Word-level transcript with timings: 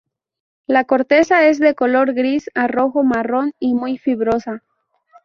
La 0.65 0.85
corteza 0.85 1.47
es 1.47 1.59
de 1.59 1.75
color 1.75 2.15
gris 2.15 2.49
a 2.55 2.65
rojo-marrón 2.67 3.53
y 3.59 3.75
muy 3.75 3.99
fibrosa. 3.99 4.63